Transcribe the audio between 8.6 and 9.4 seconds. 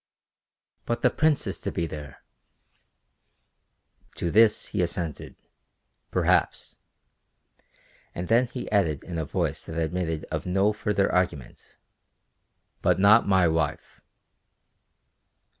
added in a